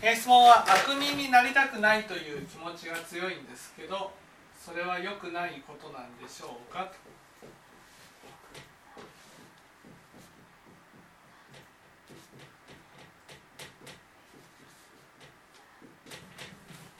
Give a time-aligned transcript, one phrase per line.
[0.00, 4.12] 質問は悪人になりたくないという気持ちが強いんですけど
[4.58, 6.90] それは良くないことなんでしょうか？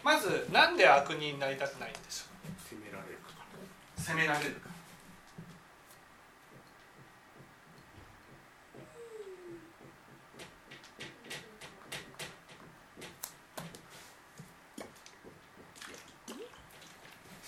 [0.02, 2.24] まずなんで悪人になりたくないんでしょ
[2.68, 3.28] 責められるか。
[3.38, 4.60] らう責められる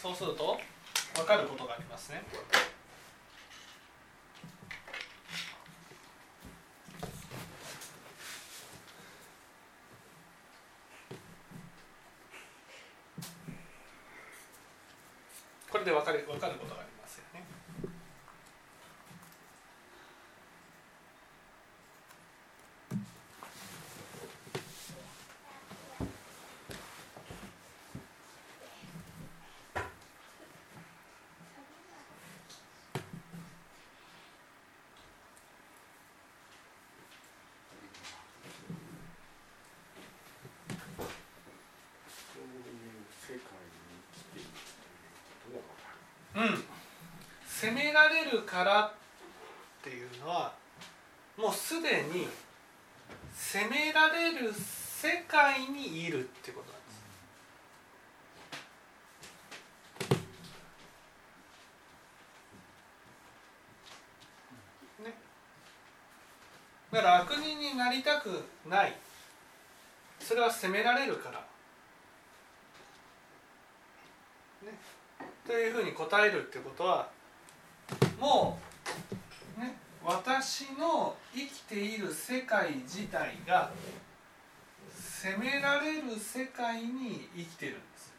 [0.00, 0.59] そうすると
[1.14, 2.22] 分かることがありますね。
[15.70, 17.45] これで分かる分かることがありますよね。
[42.32, 46.65] そういう世界に生きているということが分かるうん、
[47.46, 48.93] 責められるからっ
[49.85, 50.55] ていうのは
[51.37, 52.29] もうすでに
[53.35, 56.91] 責められる世界にいるってことなんで
[65.05, 65.11] す。
[65.11, 65.15] ね、
[66.91, 68.97] だから悪人になりたくない
[70.19, 71.38] それは責められるから。
[74.62, 74.78] ね、
[75.50, 77.09] というふうに答えるってことは
[78.20, 78.56] も
[79.59, 83.72] う、ね、私の生きている世界自体が
[84.94, 88.15] 責められる世界に生きてるんです。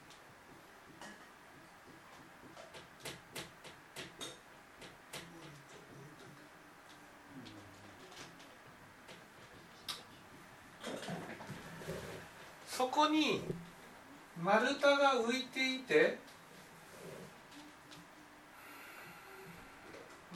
[12.68, 13.42] そこに
[14.44, 16.18] 丸太が浮いていて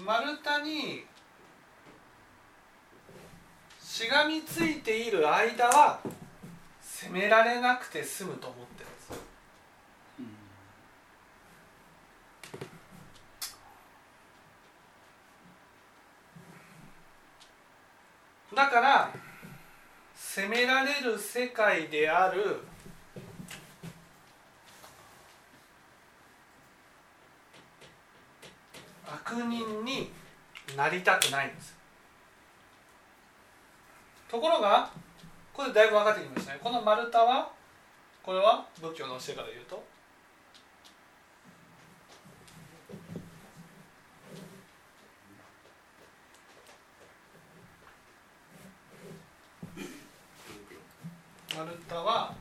[0.05, 1.03] 丸太に
[3.81, 5.99] しがみついている間は
[6.79, 9.11] 責められなくて済むと思ってるんです
[18.55, 19.11] だから
[20.13, 22.59] 責められる世界である
[29.35, 30.11] 悪人に
[30.77, 31.75] なりたくないんです。
[34.29, 34.89] ところが
[35.53, 36.59] これだいぶ分かってきましたね。
[36.61, 37.51] この丸太は
[38.23, 39.83] これは仏教の教えから言うと
[51.55, 52.33] 丸太は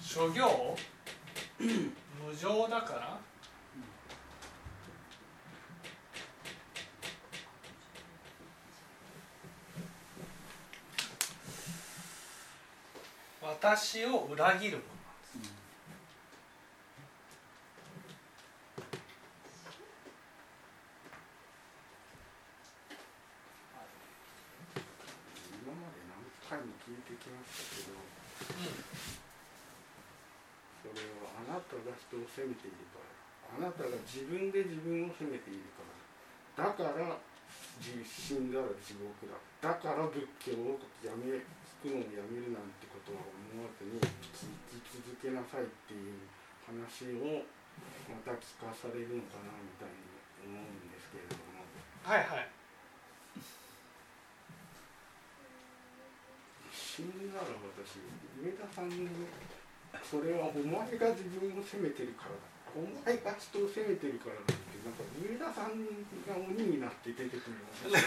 [0.00, 0.76] 諸行
[1.58, 3.18] 無常だから？
[13.42, 14.86] 私を裏切るもの
[25.62, 27.98] 今まで何回も聞いてきましたけど
[28.46, 28.72] それは
[29.22, 29.25] あ
[31.56, 35.80] なたが人を責めているからあなたが自分で自分を責めているか
[36.60, 37.16] らだから
[37.80, 40.20] 自死んだら地獄だだから仏
[40.52, 41.40] 教をやめ
[41.80, 44.04] 聞くのをやめるなんてことは思わずに生
[44.84, 46.28] き続けなさいっていう
[46.68, 47.44] 話を
[48.08, 51.64] また聞かされるのかなみたいに思うんですけれども。
[52.04, 52.48] はいはい。
[56.72, 57.44] 死んだら
[57.76, 58.00] 私
[58.40, 58.96] 上田さんの
[60.02, 62.40] それはお前が自分を責めてるからだ
[62.76, 64.52] お前が人を責めてるからだって
[64.84, 65.80] なんか上田さん
[66.28, 67.98] が鬼になって出てくるような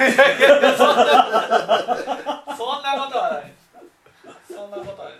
[2.56, 3.54] そんなことはない。
[4.48, 5.18] そんなことはない。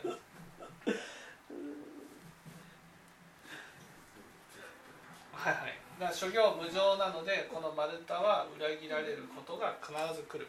[5.34, 5.80] はいはい。
[6.00, 10.48] だから諸行無常なのでこの丸太は裏切られることが必ず来る。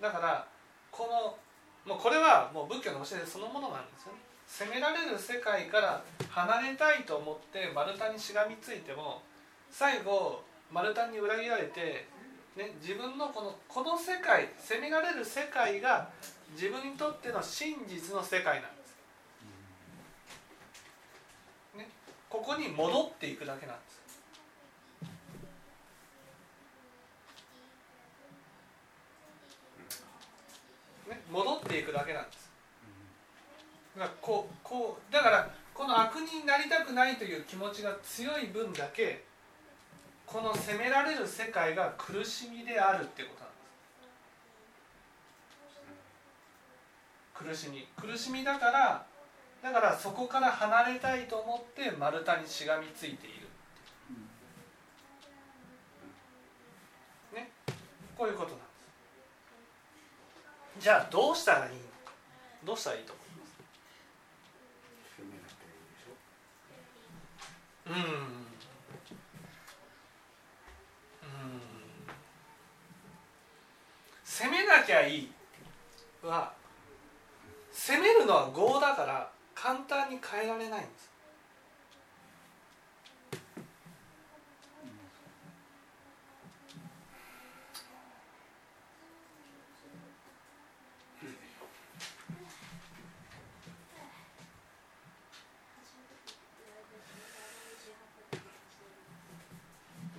[0.00, 0.46] だから
[0.90, 1.38] この
[1.86, 4.18] もうこれはもう仏教の教えそのものなんですよね。
[4.50, 9.22] 責められる世界から離れたいと思って丸太にしがみついても
[9.70, 10.42] 最後
[10.72, 12.08] 丸太に裏切られて
[12.56, 16.10] ね、自分のこのこの世界責められる世界が
[16.52, 18.82] 自分にとっての真実の世界なんで
[21.74, 21.88] す、ね、
[22.28, 24.00] ここに戻っていくだけなんです。
[31.08, 32.39] ね、戻っていくだけなんです。
[33.98, 39.24] だからこうこうだからこの悪人になりたくないという気持ちが強い分だけ
[40.26, 43.46] この責められる世界が苦しみであるってことな
[47.50, 47.66] んです。
[47.66, 47.88] 苦しみ。
[47.96, 49.06] 苦しみだから
[49.62, 53.48] だからそこから離れたいと思って丸太にしがみついている
[57.34, 57.50] ね。
[58.16, 58.64] こういうことなんで
[60.78, 60.84] す。
[60.84, 61.80] じゃあどうしたらいいの？
[62.04, 62.12] か
[62.64, 63.14] どうしたらいいと
[67.90, 67.96] うん。
[74.24, 75.32] 攻めなきゃいい。
[76.22, 76.52] は
[77.72, 81.10] 攻めるのは業だから簡単に変えられないんです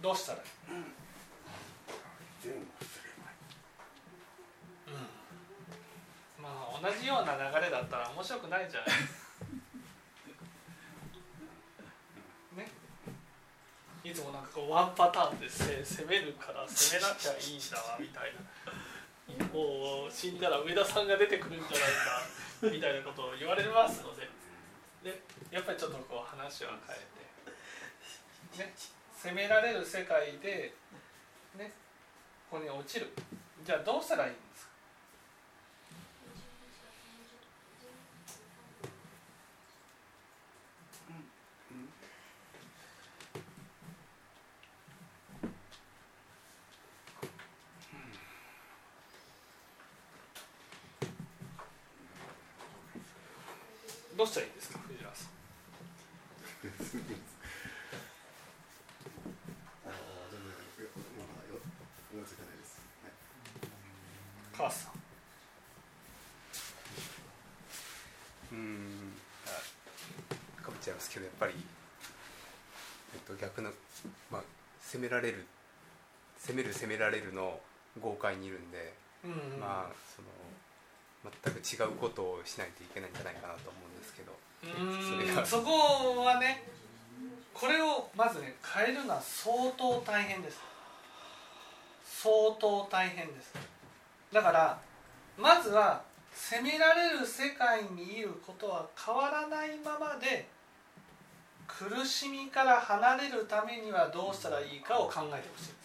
[0.02, 0.40] どうしたらいい善をすればいい
[6.42, 8.90] まあ同じような流れだったら面白くないじゃない
[12.66, 12.72] ね。
[14.04, 18.42] いつもなんかこうワンパターンでせ攻めるから攻めなきゃいいんだわみたいな。
[19.54, 24.28] もう死んだら上田さんが出てくるんじゃないかみたいなことを言われますので。
[25.04, 25.20] で
[25.50, 27.00] やっぱりちょっとこう話は変え
[28.54, 28.74] て、ね、
[29.24, 30.74] 攻められる世界で
[31.58, 31.72] ね
[32.50, 33.12] ここに落ちる。
[33.64, 34.72] じゃあどうしたらいいんですか？
[54.18, 55.28] どうしたらいいですか藤原さん
[59.88, 60.54] ああ、全然、い
[60.86, 61.58] やまあ、よ、
[62.14, 62.78] 思いつかないです。
[63.02, 63.12] はい。
[64.56, 64.92] 母さん
[68.52, 69.14] うん
[69.48, 69.50] あ
[70.62, 71.54] かぶっちゃいますけどやっぱり、
[73.14, 73.72] えっと、逆の、
[74.32, 74.42] まあ、
[74.82, 75.46] 攻められる
[76.38, 77.60] 攻める攻められるの
[78.02, 78.94] 豪快にいるんで、
[79.24, 79.60] うんうん。
[79.60, 80.28] まあその
[81.24, 84.32] 全く違うことをしないといけないんじゃないかなと思うんですけど
[84.64, 84.66] う
[85.04, 85.42] それが。
[85.42, 86.64] ーんそこはね
[87.54, 90.60] これをまずね変えるのは相当大変です。
[92.04, 93.54] 相当大変です。
[94.32, 94.80] だから
[95.38, 96.02] まずは
[96.34, 100.48] 責められる世界にいることは変わらないままで
[101.78, 105.82] 苦しみから離れるためにはどうしたらいいかを考えてほしい。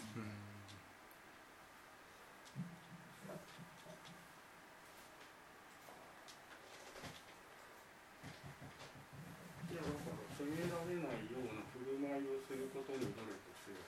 [11.40, 13.16] うな振る舞いをすることに努力
[13.64, 13.80] すれば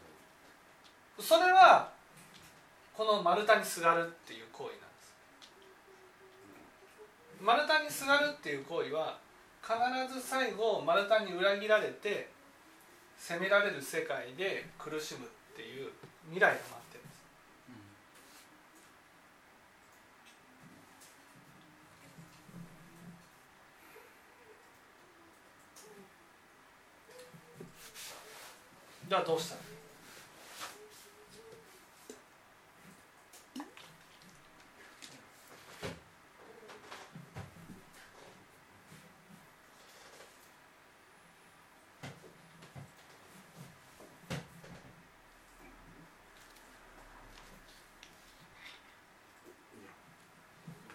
[1.18, 1.90] いいそれは
[2.94, 4.80] この丸太にすがるっていう行為なん。
[4.80, 5.14] です
[7.40, 9.18] 丸太にすがるっていう行為は
[9.68, 9.76] 必
[10.14, 12.30] ず最後丸太に裏切られて
[13.18, 15.90] 責められる世界で苦しむっていう
[16.30, 17.18] 未来が待ってるんです。
[29.10, 29.68] じゃあどうしたらいい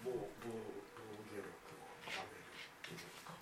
[0.04, 0.50] 防防
[0.94, 1.48] 防御力
[1.80, 3.32] を上げるっていうか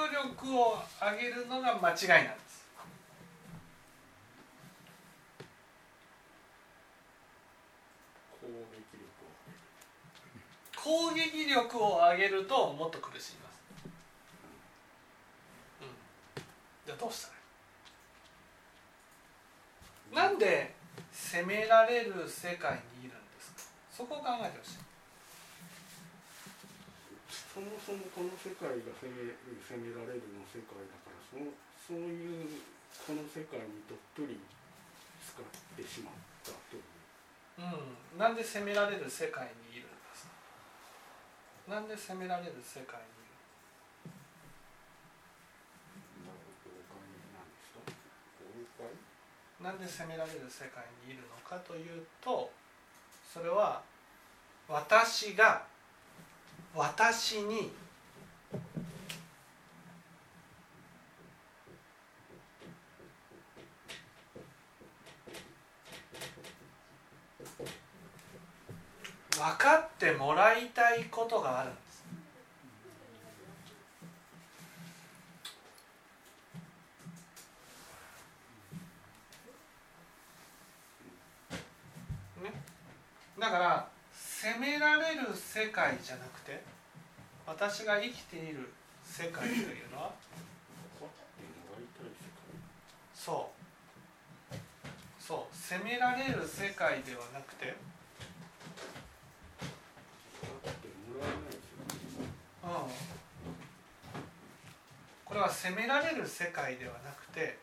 [0.00, 2.64] 防御力を上げるのが間違いなんです。
[10.74, 11.98] 攻撃力を。
[11.98, 13.60] 上げるともっと苦しみます、
[15.82, 15.88] うん、
[16.86, 17.28] じゃあどうした
[20.14, 20.30] らいい？
[20.32, 20.74] なんで
[21.12, 23.60] 責められる世界にいるんですか？
[23.92, 24.78] そこを考えてほしい。
[27.70, 32.58] もそもこの世界が責める責められるの世界だからそのそういう
[33.06, 34.42] この世界にどっぷり
[35.22, 35.46] 使っ
[35.78, 36.82] てしまったという。
[37.60, 40.26] うん、なんで責められる世界にいるんです
[41.68, 41.74] か？
[41.74, 43.30] なんで責められる世界にいる
[49.60, 52.50] ななんで責められる世界にいるのかというと
[53.32, 53.82] それは
[54.68, 55.66] 私が
[56.74, 57.70] 私に
[69.40, 71.70] 分かってもらいたいことがある。
[71.70, 72.04] んです
[82.42, 82.62] ね
[83.38, 86.62] だから責められる世界じゃなくて
[87.46, 88.72] 私が生きている
[89.04, 90.12] 世界というのは
[93.14, 93.50] そ
[94.50, 94.54] う。
[95.22, 95.56] そう。
[95.56, 97.76] 責められる世界ではなくて
[102.64, 102.70] うん。
[105.24, 107.58] これは責められる世界ではなくて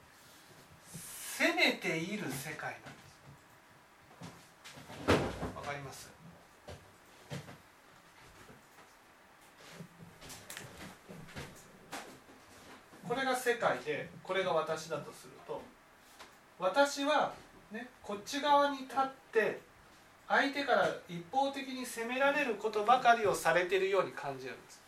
[1.37, 2.87] 責めている世界なんで
[5.13, 5.55] す。
[5.55, 6.16] わかります？
[13.07, 15.61] これが世界でこれが私だとすると
[16.59, 17.33] 私は
[17.71, 19.59] ねこっち側に立って
[20.27, 24.81] 相手から一方的に責められることばかりをされているように感じるんです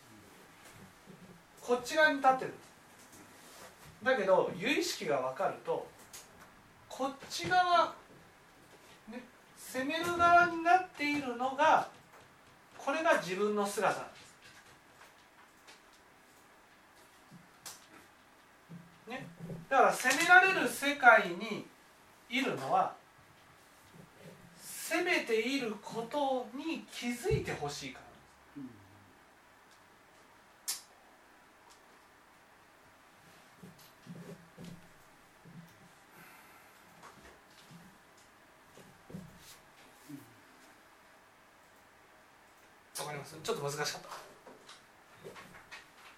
[1.61, 2.69] こっち側に立ってるんです
[4.03, 5.87] だけど由意識が分かると
[6.89, 7.93] こっち側、
[9.09, 9.23] ね、
[9.55, 11.87] 攻める側になっているのが
[12.77, 14.29] これが自分の姿なんです。
[19.09, 19.27] ね、
[19.69, 21.67] だから攻められる世界に
[22.27, 22.95] いるのは
[24.61, 28.05] 攻めていることに気づいてほしいから。
[42.99, 43.35] わかります？
[43.41, 44.01] ちょっと難しかったい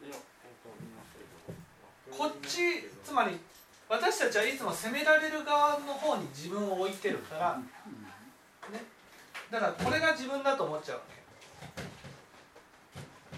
[0.10, 0.18] や分か
[0.82, 1.20] りますけ
[2.11, 3.36] どこっちつまり
[3.90, 7.64] 私たちはいつも責められる側の方に自分を置いてるから、ね、
[9.50, 11.04] だからこれが自分だと思っちゃうわ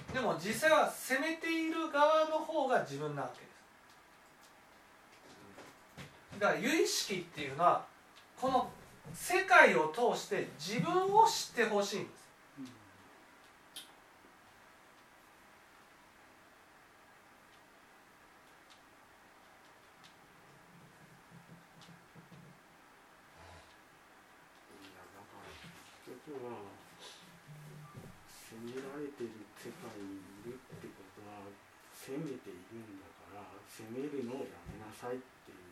[0.09, 0.13] け。
[0.13, 3.53] でも実際は責めている側の方が自分なわけです。
[6.41, 7.85] だから由意識っていうのは
[8.39, 8.69] この
[9.13, 12.23] 世界を通して自分を知ってほしいんです
[12.63, 12.63] い
[24.95, 25.51] やだから
[26.05, 26.71] 結局は
[28.29, 31.47] 責められてる世界にいるってことは
[32.03, 35.71] 責めているんだから責めるのをやめなさいっていう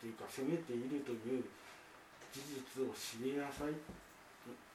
[0.00, 1.44] ていうか責めているという
[2.32, 2.40] 事
[2.80, 3.76] 実を知りなさい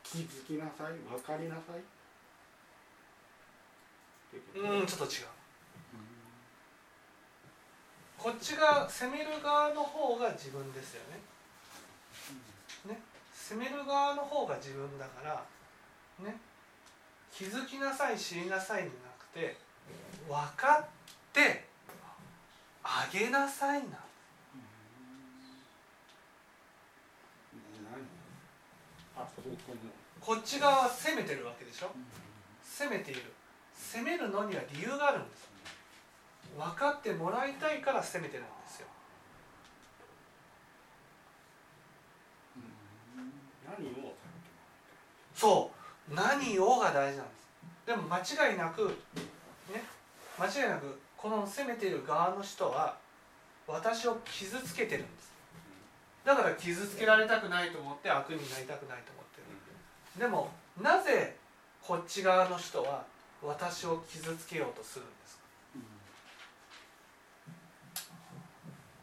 [0.03, 1.81] 気づきなさい分かりなさい。
[4.53, 5.27] うんちょっと違う。
[8.17, 12.93] こっちが攻める側の方が自分ですよね。
[12.93, 13.01] ね。
[13.33, 15.43] 攻める側の方が自分だから
[16.19, 16.37] ね。
[17.31, 19.57] 気づきなさい知りなさいじゃなくて
[20.27, 20.85] 分かっ
[21.33, 21.65] て
[22.83, 23.97] あげなさいな。
[30.19, 31.91] こっち側は攻めてるわけでしょ？
[32.63, 33.33] 攻めている。
[33.75, 35.49] 攻めるのには理由があるんです。
[36.57, 38.87] 分かってもらいたいから攻めてるんですよ。
[45.35, 45.71] そ
[46.09, 46.13] う。
[46.13, 47.47] 何をが大事なんです。
[47.85, 48.93] でも間違いなくね
[50.39, 52.97] 間違いなくこの攻めている側の人は
[53.67, 55.31] 私を傷つけてるんです。
[56.25, 59.41] だから傷つけられたくないと思って悪になりたくないと思って
[60.17, 60.19] る。
[60.19, 61.35] でもなぜ
[61.81, 63.05] こっち側の人は
[63.41, 65.43] 私を傷つけようとするんですか？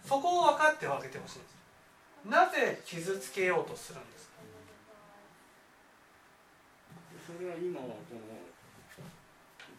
[0.08, 1.54] そこを分かって分けてほしいんです。
[2.24, 4.32] なぜ傷つけようとするんですか？
[7.26, 8.39] それは今はこの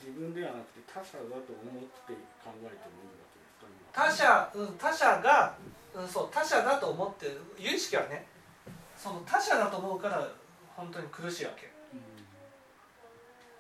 [0.02, 3.70] 自分ではなくて他者だと思って考えてもいいわけですか？
[3.70, 5.54] 今他者、うん、他者が、
[5.94, 8.26] うん、そう他者だと思ってる有意識はね
[8.98, 10.28] その他者だと思うから
[10.76, 11.70] 本当に苦しいわけ、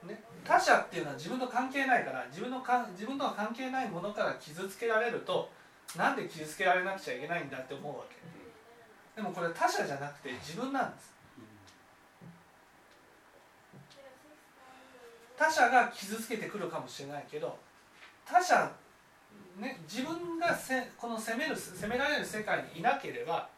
[0.07, 5.49] ね、他者っていうのは自分と関係ないから自分のか自分とは関係ないものから傷つけられると
[5.97, 8.15] なんで傷つけられなくちゃいけないんだって思うわけ。
[9.15, 11.11] でもこれ他者じゃなくて自分なんです
[15.41, 17.57] 他者が傷つけてくるかもしれないけど
[18.23, 18.71] 他者、
[19.59, 23.49] ね、自分がせこの責める責められる世界にいなければ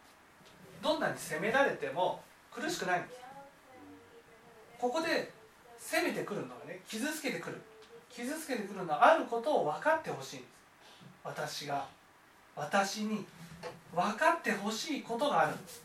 [0.82, 3.16] どんなに責められても苦しくないんです。
[4.80, 5.30] ここで
[5.78, 7.62] 責めてくるのがね傷つけてくる。
[8.10, 10.50] 傷つけてくるのはあることを分かってほしいんです。
[11.25, 11.86] 私が
[12.56, 13.25] 私に
[13.94, 15.84] 分かってほしいことがあるんです。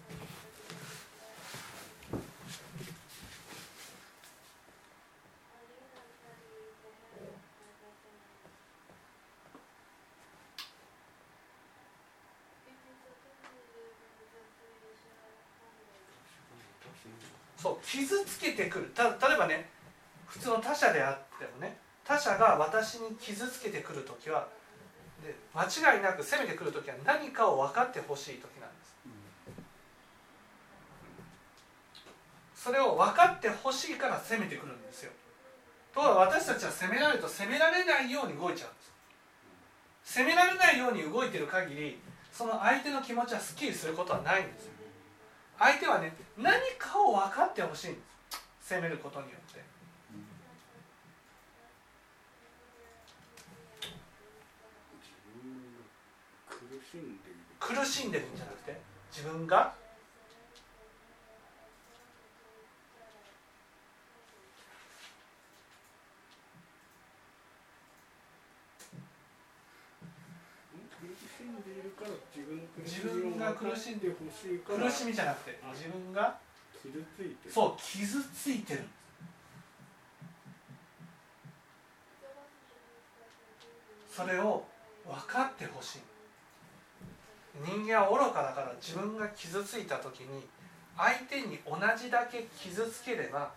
[17.60, 18.86] そう傷つけてくる。
[18.94, 19.68] た例えばね
[20.26, 24.48] 普通の他者であってもね他者が私に傷つけてくる時は
[25.22, 28.96] で間違いなく攻めてくる時は何かを分かってほしい時なんです。
[32.54, 35.12] それを分かってほしいから攻めてくるんですよ。
[35.94, 38.82] ところが私たちは攻められると攻められないように動いちゃうんで
[40.04, 40.18] す。
[40.20, 41.98] 攻められないように動いてる限り
[42.32, 44.72] その相手の気持ちはすっきりすることはないんですよ。
[45.58, 48.00] 相手はね何かを分かってほしいんで
[48.60, 48.74] す。
[48.74, 49.62] 攻めることによって。
[56.48, 56.56] 苦
[56.90, 57.38] しんでいる。
[57.58, 59.74] 苦しんでるんじゃなくて自分が
[71.00, 76.36] 苦しんでいるから自分の苦し自分が苦しんでほしいから苦しみじゃなくて自分が
[76.82, 78.84] 傷ついてそう傷ついてる。
[84.10, 84.64] それを
[85.06, 85.98] 分かってほしい。
[87.64, 90.46] 人間は愚かだから自分が傷ついた時に
[90.96, 93.52] 相手に同じだけ傷つければ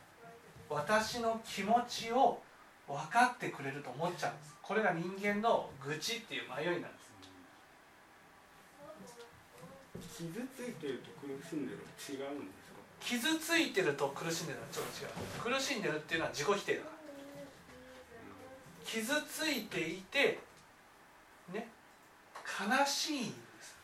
[0.70, 2.40] 私の気持ちを
[2.88, 4.56] 分かってくれると思っちゃうんです。
[4.62, 7.01] これが人間の愚痴っていう迷いなんです
[10.22, 12.78] 傷ついてると苦しんでるの違うんですか？
[13.00, 15.56] 傷ついてると苦しんでるのはちょっと違う。
[15.56, 16.92] 苦しんでるっていうのは自己否定だから。
[18.86, 20.38] 傷ついていて
[21.52, 21.68] ね
[22.46, 23.76] 悲しいんです。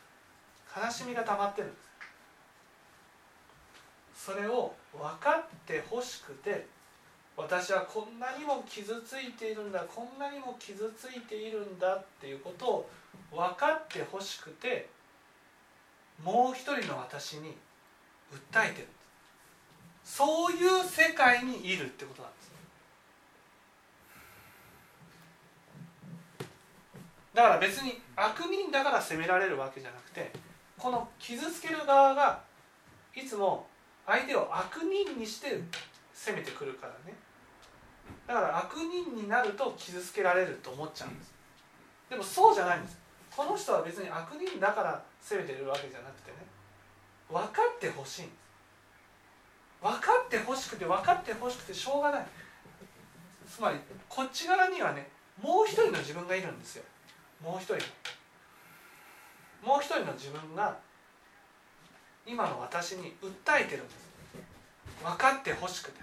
[0.76, 1.76] 悲しみが溜まってるんで
[4.14, 4.26] す。
[4.26, 6.66] それを分かってほしくて
[7.36, 12.90] 私はこんなにも傷ついているんだこんなにも傷ついているんだっていうことを
[13.32, 14.88] 分かってほしくて
[16.22, 17.56] もう一人の私に
[18.32, 18.88] 訴えてる。
[20.04, 22.48] そういう世界にいるってことなんです。
[27.34, 30.32] だから別に悪人だから責められるわけじゃなくて
[30.76, 32.40] この傷つける側が
[33.14, 33.66] いつも
[34.06, 35.60] 相手を悪人にして
[36.14, 37.14] 責めてくるからね。
[38.26, 41.34] だから悪人になると傷つけられると思っちゃうんです。
[42.10, 42.98] でもそうじゃないんです。
[43.36, 46.36] この人は別に悪人だから責めてるわけじゃなくてね。
[47.30, 48.36] 分かってほしいんです。
[49.82, 52.26] 分かってほしくて分かってほしくてしょうがない。
[53.48, 53.78] つまり
[54.08, 55.08] こっち側にはね
[55.40, 56.84] もう一人の自分がいるんですよ。
[57.42, 57.80] もう一人の。
[59.62, 60.76] もう一人の自分が
[62.26, 64.08] 今の私に訴えてるんです。
[65.02, 66.00] 分かってほしくて。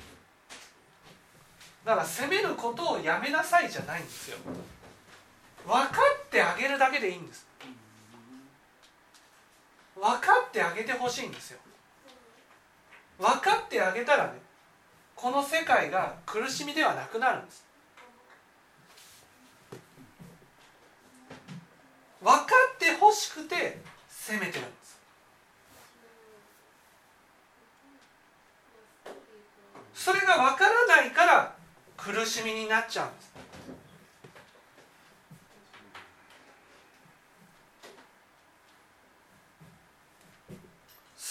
[1.83, 4.37] だから責めることをやめなさいじゃないんですよ。
[5.65, 7.45] 分かってあげるだけでいいんです。
[9.95, 11.59] 分かってあげてほしいんですよ。
[13.17, 14.33] 分かってあげたらね
[15.15, 17.65] この世界が苦しみではなくなるんです。
[22.21, 23.79] 分かってほしくて
[24.09, 24.99] 責めてるんです。
[29.93, 31.55] それが分からないから
[31.97, 33.34] 苦しみになっちゃうんです。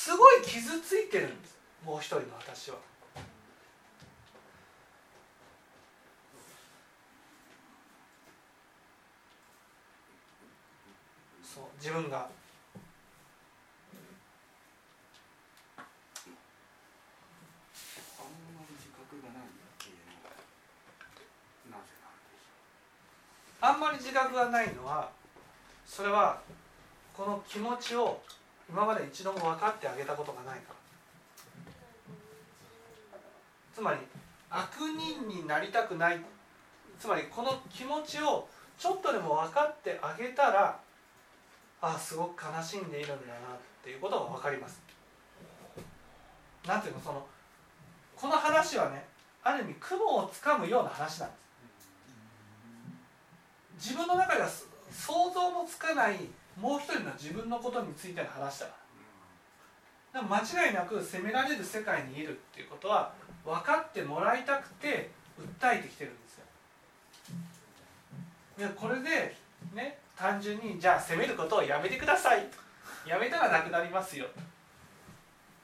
[0.05, 1.57] すごい傷ついてるんです。
[1.83, 2.77] もう一人の私は。
[11.43, 12.29] そう自分が。
[23.63, 25.09] あんまり自覚がないのは
[25.87, 26.43] それは
[27.17, 28.21] この気持ちを
[28.69, 30.75] 今まで一度も分かってあげたことがないから。
[33.75, 33.99] つまり
[34.51, 36.21] 悪人になりたくない。
[36.99, 38.49] つまりこの気持ちを
[38.79, 40.79] ちょっとでも分かってあげたら
[41.81, 44.81] あすごく悲しんでいるんだなっていうことが分かります。
[46.67, 47.27] なんていうのその
[48.17, 49.05] この話はね
[49.43, 51.37] ある意味雲をつかむような話なんで
[53.79, 53.91] す。
[53.93, 54.49] 自分の中では
[54.91, 56.17] 想像もつかない
[56.61, 58.73] もう一人の自分のことについての話だか
[60.13, 60.21] ら。
[60.21, 63.13] でも間違いなく責められる世界にいるっていうことは
[63.45, 65.11] 分かってもらいたくて
[65.61, 66.45] 訴えてきてるんですよ。
[68.59, 69.35] でこれで
[69.75, 72.47] ね単純にじゃあ責めることをやめてください。
[73.05, 74.27] やめたらなくなりますよ。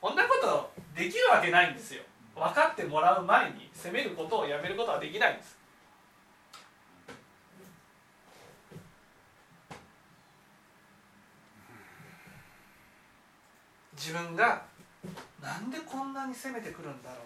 [0.01, 2.03] こんなことできるわけないんですよ。
[2.35, 5.60] 分かってもらう前に責めることをやめることはできないんです。
[14.01, 14.63] 自分が
[15.43, 17.19] なんでこんなに責めてくるんだろう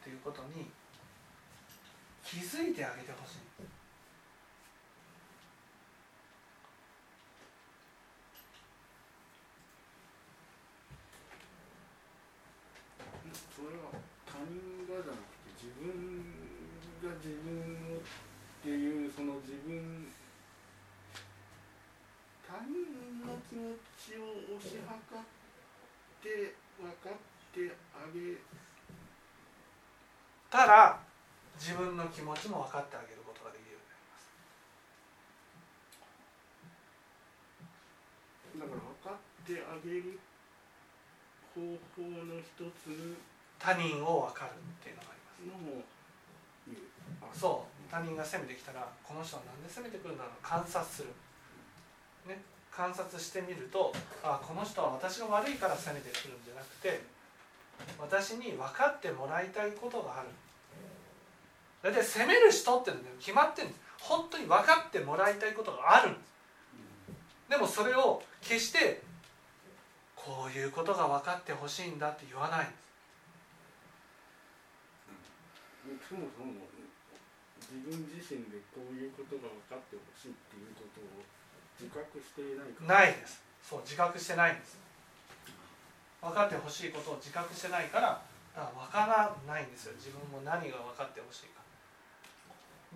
[0.00, 0.70] っていうことに
[2.22, 3.38] 気づいてあげてほしい。
[13.50, 13.90] それは
[14.24, 16.30] 他人がじゃなくて自分
[17.02, 17.50] が自分
[17.96, 18.02] をっ
[18.62, 20.06] ていうその自分
[22.46, 25.37] 他人の気持ちを推し量って
[26.78, 27.12] 分かっ
[27.52, 28.36] てあげ
[30.50, 31.00] たら
[31.58, 34.30] 自分の気持ちも分かってあげることができるようになります。
[38.58, 40.18] だから分かってあげる
[41.54, 41.60] 方
[41.96, 42.46] 法の一
[42.78, 43.18] つ
[43.58, 47.90] 他人を分かるっていうのがありますそう。
[47.90, 50.32] 他人が攻めてきたらこの人は何で攻めてくるんだろう。
[50.42, 51.08] 観察する、
[52.28, 52.38] ね、
[52.78, 57.02] 観察してみるとあこの人は私が悪いから攻めてくるんじゃなくて
[57.98, 60.28] 私に分かってもらいたいことがある。
[61.82, 63.80] 大体攻める人ってのは決まってるんです。
[63.98, 66.10] 本当に分かってもらいたいことがある。
[66.10, 66.34] んです
[67.50, 69.02] でもそれを決して
[70.14, 72.66] こういうことが分かってほしいんだって言わない。
[72.66, 72.70] ん。
[75.86, 76.66] ですそもそも
[77.70, 81.37] 自分自身でこういうことが分かってほしいっていうことを
[81.78, 82.92] 自覚していないか。
[82.92, 83.40] らないです。
[83.62, 84.78] そう自覚してないんです。
[86.20, 88.20] 分かってほしいことを自覚してないから
[88.56, 89.94] だから分からないんですよ。
[89.94, 91.62] 自分も何が分かってほしいか、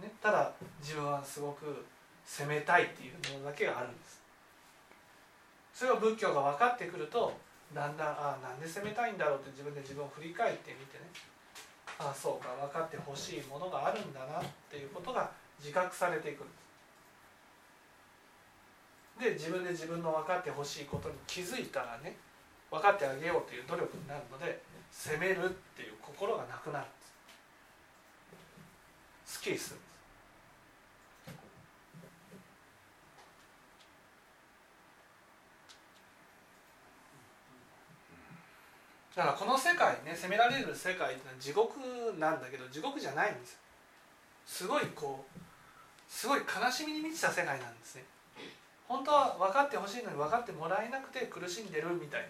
[0.02, 0.50] ね、ただ
[0.82, 1.86] 自分はすごく
[2.26, 4.20] 責めたいっていうものだけがあるんです。
[5.72, 7.32] それを仏教が分かってくると
[7.72, 11.04] だんだんああなんで責めたいんだろうって自分で自分を振り返ってみてね。
[11.98, 16.42] ああそうか分かってほしいものがあるんだなっていうことが自覚されていく。
[16.42, 16.61] んです
[19.20, 22.16] で自分で自分の分かってほしいことに気づいたらね
[22.70, 26.94] 分かってあげようという努力になるので責めるっていう心がなくなるんで
[29.26, 29.36] す。
[29.36, 29.92] すっきりするんです。
[39.14, 41.78] だからこの世界ね責められる世界ってのは地獄
[42.18, 43.58] なんだけど地獄じゃないんです。
[44.46, 45.40] すごいこう
[46.08, 48.04] すごい悲しみに満ちた世界なんですね。
[48.92, 52.28] 本当は分かってほしいのに分かってもらえなくて苦しんでるみたい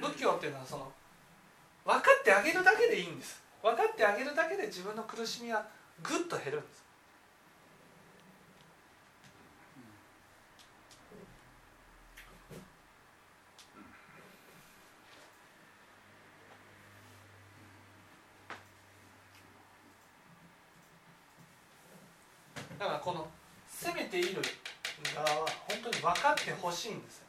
[0.00, 0.08] な。
[0.08, 0.90] 仏教っていうのはその
[1.84, 3.42] 分かってあげるだけでいいんです。
[3.62, 5.64] 分かってあげるだけで自分の苦しみは
[6.02, 6.82] ぐっと減るんです
[22.82, 23.28] だからこの
[23.68, 24.42] 責めている
[25.14, 27.26] 側は本当に分かってほしいんですよ。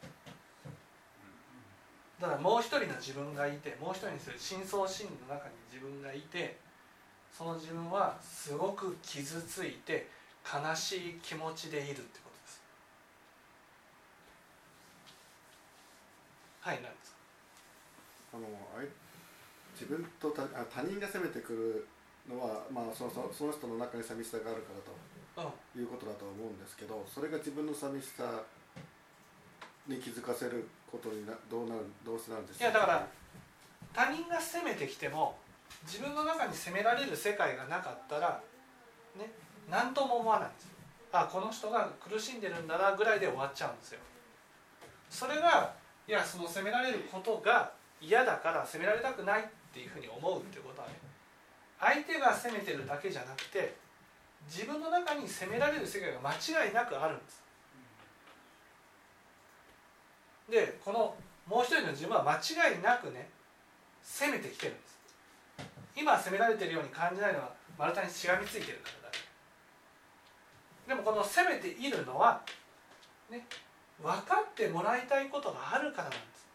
[2.20, 6.58] だからもう一人の自分がいてもう一人にする深層心理の中に自分がいて
[7.36, 10.08] その自分はすごく傷ついて
[10.46, 12.62] 悲しい気持ちでいるってことです。
[16.62, 17.18] はい何ですか？
[18.36, 18.48] あの
[18.80, 18.88] あい
[19.74, 21.52] 自分と他あ他人が責めてく
[22.28, 25.82] るのは、まあ、そのそのその人の中に寂しさがあるからとうん。
[25.82, 28.44] いうことだと思うんですけどそれが自分の寂しさ
[29.88, 33.08] に気づかせることになどうなるどうしてなるんですいやだから
[33.94, 35.38] 他人が責めてきても
[35.86, 38.42] 自分の中に責められる世界がなかったら
[39.18, 39.32] ね
[39.70, 40.74] 何とも思わないんです
[41.14, 44.00] あこの人が苦しんでるんだなぐらいで終わっちゃうんですよ。
[45.12, 45.72] それが
[46.08, 50.96] いやその責められることが嫌だから責められたくないっていうふうに思うっていうことはね
[51.80, 53.76] 相手が責めてるだけじゃなくて
[54.50, 57.43] 自分の中に責められる世界が間違いなくあるんです。
[60.50, 61.16] でこの
[61.48, 63.30] もう一人の自分は間違いなくね
[64.02, 65.00] 攻めてきてるんです
[65.96, 69.14] 今攻められてるように感じないのは丸太にしがみついてるからだ
[70.88, 72.42] でもこの攻めているのは、
[73.32, 73.46] ね、
[74.02, 76.48] 分かってもらいたいことがあるからなんです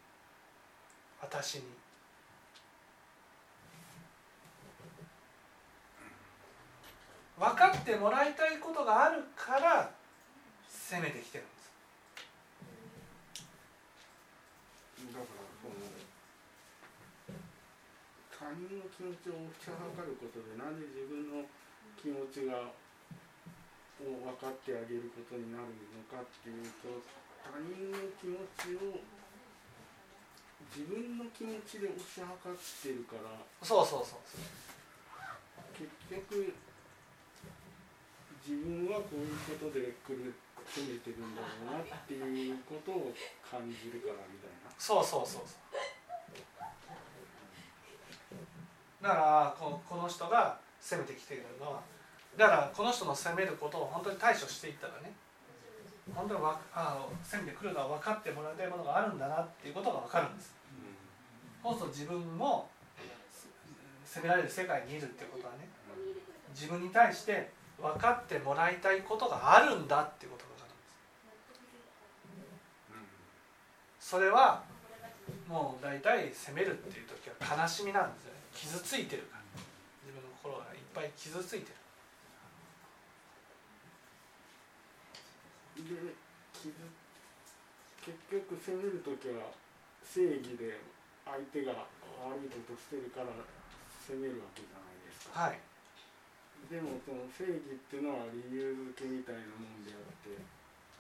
[1.20, 1.62] 私に。
[7.38, 9.90] 分かってもらいたいことがあるから
[10.68, 11.57] 攻めてきてるんです。
[18.48, 19.76] 他人の気持ちを推し量
[20.08, 21.44] ることでなんで自分の
[22.00, 22.72] 気持ちが
[24.00, 27.04] を分かってあげることになるのかっていうと
[27.44, 29.04] 他人の気持ちを
[30.72, 34.24] 自分の気持ちで推し量ってるからそうそうそう
[35.76, 36.56] 結局
[38.48, 40.32] 自分はこういうことで来る
[40.88, 43.12] めてるんだろうなっていうことを
[43.44, 44.70] 感じるからみたいな。
[44.78, 45.67] そうそうそうそう
[49.02, 51.80] だからここの人が攻めてきているのは
[52.36, 55.12] だからこの人の攻めることを本当に対処していったらね
[56.14, 60.54] 本当にわあ攻めてくるのは分かってもらいたいものがあるんだなっていうことが分かるんです。
[61.62, 62.70] そうすると自分も
[64.04, 65.68] 攻められる世界にいるっていうことはね
[66.54, 70.76] 自分に対して分かってもらいたいことがあるんだっていうことが分かるん
[74.00, 74.10] です。
[74.10, 74.62] それは
[75.46, 78.37] もう大体責めるっていう時は悲しみなんですよね。
[78.58, 79.46] 傷ついてるから
[80.02, 81.78] 自分の心がいっぱい傷ついてる。
[85.78, 85.94] で
[86.50, 86.74] 傷
[88.02, 89.54] 結局責める時は
[90.02, 90.82] 正義で
[91.22, 91.86] 相手が
[92.18, 93.30] 悪いことしてるから
[94.02, 95.62] 責めるわけじゃないですか、はい。
[96.66, 100.34] でもその正義っていうのは理由付けみたいなもんであって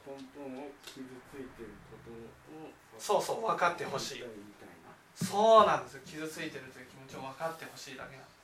[0.06, 1.02] 根本を傷
[1.34, 2.70] ついてることを
[3.02, 4.77] そうそう分かってほしいみたいな
[5.24, 6.00] そうなんですよ。
[6.06, 8.38] 傷ついてるという気持ちを分かってほしいだけなんです。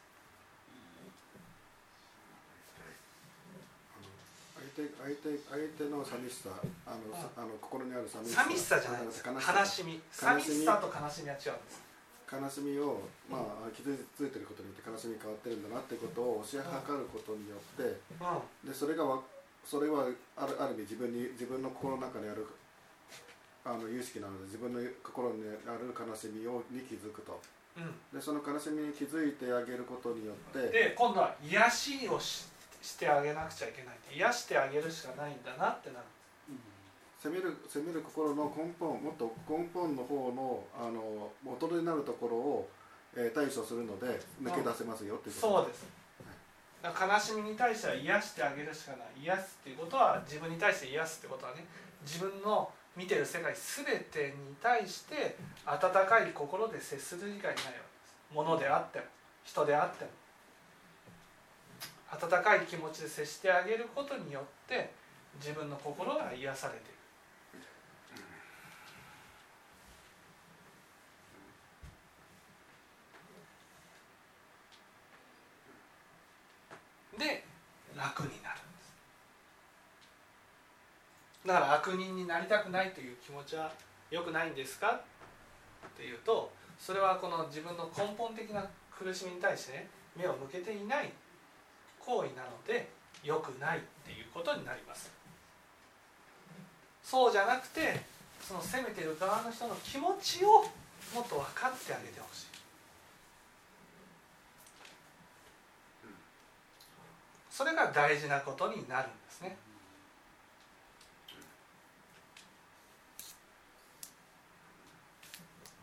[4.75, 6.51] 相手相手の寂しさ
[6.83, 8.43] あの、さあの心にある寂しさ。
[8.43, 9.23] 寂しさじゃないです。
[9.23, 10.01] 悲悲しみ。
[10.11, 11.85] 寂しさと悲しみは違うんです。
[12.27, 12.99] 悲しみを、
[13.31, 18.67] まあ、傷ついてることによって悲しみに変わってるんだなってことを教えはかることによってうん。
[18.67, 19.23] でそれがわ
[19.63, 22.43] それはあるある意味自分に自分の心の中にある
[23.65, 27.41] あの有識なので自分の心にある悲しみをに気づくと。
[27.77, 27.95] うん。
[28.13, 32.47] でその悲しみに気づいてあげることによってで今度は癒しをし
[32.83, 33.97] してあげなくちゃいけない。
[34.15, 36.05] 癒してあげるしかないんだなってなる。
[37.19, 42.69] 責める責める心の根本もっと根本の方のあの元になるところを、
[43.17, 45.57] えー対処するので抜け出せますよっていうこと。
[45.57, 45.87] そうです。
[46.85, 49.25] 悲しみに対しては癒してあげるしかない。
[49.25, 51.65] 癒すっていうことは自分に対して癒すってことはね
[52.05, 57.73] 自分の見てる世界全てに対して温かい心で接する以外ないわけで
[58.07, 58.15] す。
[58.33, 59.05] 物であっても
[59.45, 60.11] 人であっても。
[62.15, 64.93] 温かい気持ちで接してあげることによって
[65.41, 66.83] 自分の心が癒されてい
[77.19, 77.45] るで
[77.97, 78.85] 楽になるんで
[81.44, 83.71] すだから悪人になりたくないという気持ちは
[84.11, 84.89] 良くないんですか？
[85.87, 91.13] っていうとそれはこの自分の根本的な苦しみに対してね目を向けていない
[92.01, 92.91] 行為なので
[93.23, 95.13] 良くないっていうことになります。
[97.05, 98.01] そうじゃなくて
[98.43, 100.49] その責めてる側の人の気持ちを
[101.15, 102.47] もっと分かってあげてほしい。
[107.49, 109.57] それが大事なことになるんですね。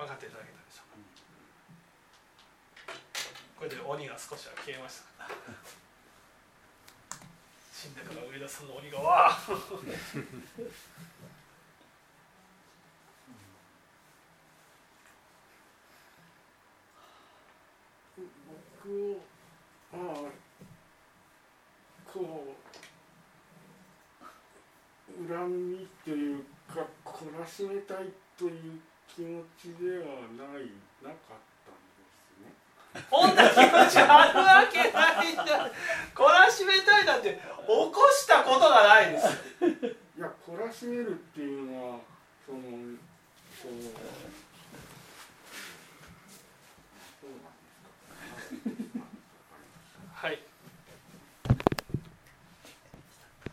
[0.01, 0.97] 分かっていただけたでしょう
[2.89, 2.97] か。
[3.55, 5.25] これで鬼が少しは消えました。
[5.25, 5.53] から
[7.71, 9.37] 死んでから上田さんの鬼がわあ
[18.81, 19.21] 僕を
[19.93, 20.15] まあ
[22.11, 22.55] こ
[25.07, 30.05] う恨みというか懲らしめたいという気持ちでは
[30.37, 30.71] ない
[31.03, 32.53] なかったんですね。
[33.09, 35.37] こんな気持ちあるわけないん
[36.15, 37.37] 懲らしめたいなんて起
[37.67, 39.27] こしたことがないです
[40.17, 41.99] いや懲らしめるっていうのは
[42.45, 43.71] そのこう